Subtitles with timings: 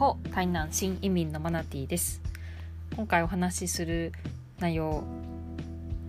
[0.00, 2.22] ホ台南新移民のマナティです。
[2.96, 4.12] 今回お話しする
[4.58, 5.04] 内容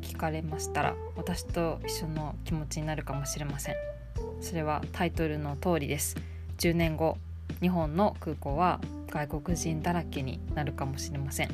[0.02, 3.76] 聞かれましたら私と一緒の気持ちになるかもしれません。
[4.40, 6.16] それはタイトルの通りです。
[6.60, 7.18] 10年後
[7.60, 11.50] 日本の空港は外国人だらけになるかもしれません。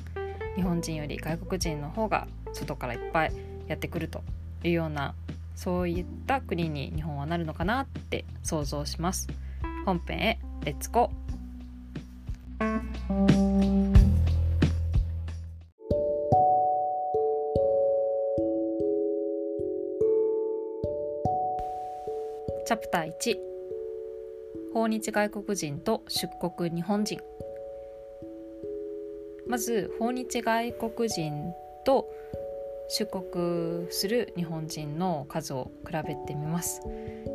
[0.56, 3.32] 日本人より外国人の方が外からいっぱい
[3.66, 4.22] やってくると
[4.64, 5.16] いうような
[5.56, 9.28] そういった国に日本はなるのかなって想像します。
[9.88, 11.27] 本編へレッツゴー
[12.60, 23.38] チャプター1
[24.74, 27.20] 訪日外国人と出国日本人。
[29.48, 31.54] まず訪日外国人
[31.86, 32.10] と
[32.90, 36.82] 出国する日本人の数を比べてみます。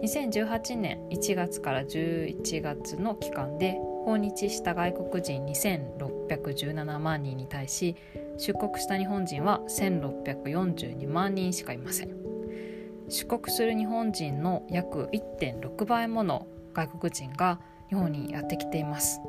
[0.02, 7.96] 2018年1月から11月の期間で訪日した外国人2617万人に対し
[8.38, 12.22] 出国した日本人は1642万人しかいません。
[13.08, 19.20] 出国する日本人の約1.6倍もの外国人が日本にやってきています。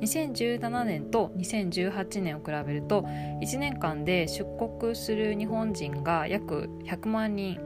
[0.00, 4.46] 2017年と2018年を比べると1年間で出
[4.80, 7.56] 国する日本人が約100万人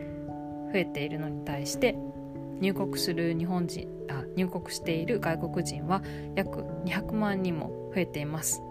[0.73, 1.97] 増えているのに対して
[2.61, 6.03] 入国する日本人あ入国している外国人は
[6.35, 8.63] 約200万人も増えています。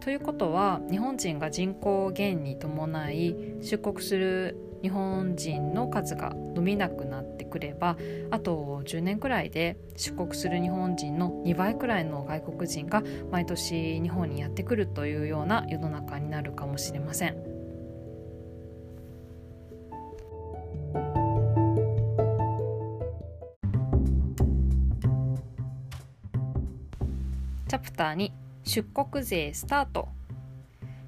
[0.00, 7.96] ということは日本人が人口減に伴い出国する日本人の数が伸びなくなってくれば
[8.30, 17.57] あと10年くらいで出国する日本人の2倍くらいの外国人が毎年日本にやってくるというような世の中になるかもしれません。
[27.68, 28.32] チャプター2
[28.64, 30.08] 出国税スタート。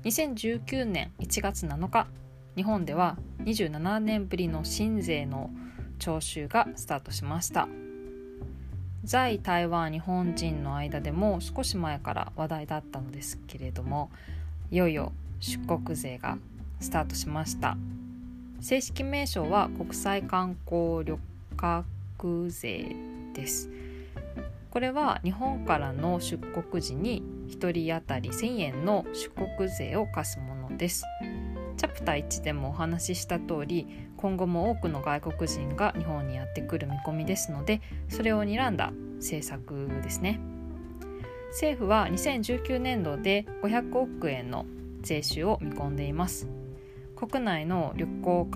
[0.05, 2.07] 2019年1月7日
[2.55, 5.51] 日本では27年ぶりの新税の
[5.99, 7.67] 徴収がスタートしました。
[9.05, 14.11] 在台湾日本人の間でも少し前から話題だったのですけれども
[14.71, 16.37] いよいよ出国税が
[16.79, 17.79] スタートしました。
[18.61, 21.19] 正式名称は国際観光旅
[21.59, 22.95] 客税
[23.33, 23.71] です。
[24.71, 31.05] これは日本からの出国時に1人当たり1000円の出国税を課すものです。
[31.77, 33.87] チャプター1でもお話しした通り
[34.17, 37.81] 今後も多くの外国人が日本にやってくる見込みですので
[38.11, 40.41] それを睨んだ政策ですね。
[41.51, 44.67] 政府は2019年度で500億円の
[45.01, 46.49] 税収を見込んでいます。
[47.17, 48.47] 国内の旅行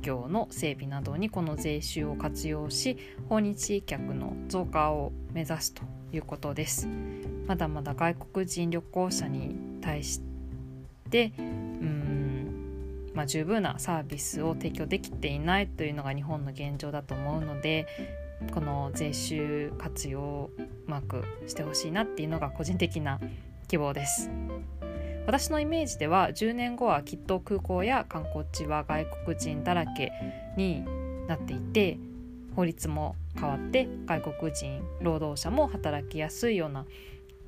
[0.00, 2.96] 境の整備などにこの税収を活用し
[3.28, 5.82] 訪日客の増加を目指すと
[6.12, 6.88] いうことです
[7.46, 10.20] まだまだ外国人旅行者に対し
[11.10, 12.18] てうん
[13.14, 17.88] まあ、十分なサービスを提供できていないというのが日本の現状だと思うので
[18.54, 23.18] この税収活用をうまくしてほしいなっていうのが個人的な
[23.66, 24.30] 希望です。
[25.28, 30.10] 私のイメージでは10年後はきっと空港や観光地は外国人だらけ
[30.56, 30.82] に
[31.26, 31.98] なっていて
[32.56, 36.86] 法律も変わって外国人労働者も働きやすいような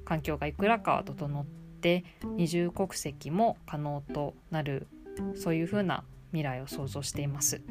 [0.04, 1.46] 環境がいくらかは整っ
[1.80, 2.04] て
[2.36, 4.86] 二重国籍も可能となる
[5.34, 7.62] そういうふうな未来を想像しています。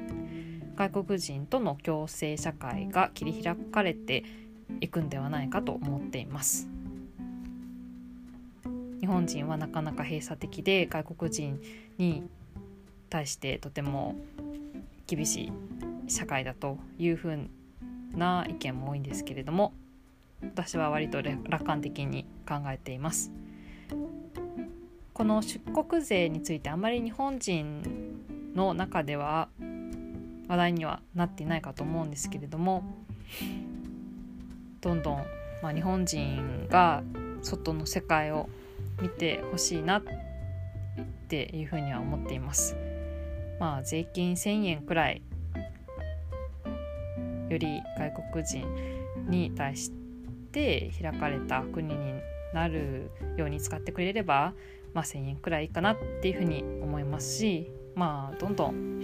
[0.75, 4.23] 外国人との共生社会が切り開かれて
[4.81, 6.67] いくんではないかと思っています。
[8.99, 11.61] 日本人はなかなか閉鎖的で外国人
[11.97, 12.23] に
[13.09, 14.15] 対してとても
[15.07, 15.51] 厳し
[16.07, 17.49] い社会だというふう
[18.15, 19.73] な意見も多いんですけれども
[20.41, 23.31] 私は割と楽観的に考えています。
[25.13, 27.83] この出国税についてあまり日本人
[28.55, 29.49] の中では
[30.47, 32.85] 話題にはなっていないかと思うんですけれども
[34.79, 35.25] どんどん、
[35.61, 37.03] まあ、日本人が
[37.41, 38.49] 外の世界を
[39.01, 40.03] 見てほしいなっ
[41.27, 42.75] ていうふうには思っています。
[43.59, 45.21] まあ税金1,000円くらい
[47.49, 48.65] より外国人
[49.27, 49.91] に対し
[50.51, 52.21] て開かれた国に
[52.53, 54.53] なるように使ってくれれば、
[54.93, 59.01] まあ、1,000円くらいいいかなっていうふうに思いますしまあどんどん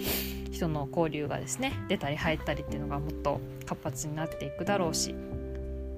[0.51, 5.13] 人の交流がですね出たり入ったりっていうのがもっと活発になっていくだろうし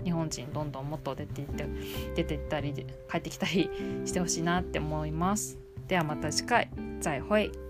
[0.07, 1.65] 日本人どんどんもっと出ていって
[2.15, 2.73] 出ていったり
[3.11, 3.69] 帰ってきたり
[4.05, 5.57] してほしいなって思います。
[5.89, 6.69] ではまた次回
[7.01, 7.66] 再会。